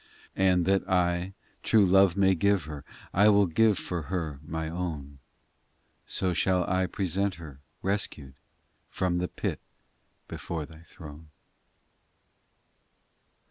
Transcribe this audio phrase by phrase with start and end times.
[0.01, 4.67] XI And that I true life may give her, I will give for her My
[4.67, 5.19] own,
[6.07, 8.33] So shall I present her, rescued,
[8.89, 9.59] From the pit,
[10.27, 11.29] before Thy throne.